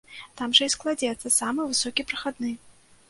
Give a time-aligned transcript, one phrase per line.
[0.39, 2.51] Там жа і складзецца самы высокі прахадны.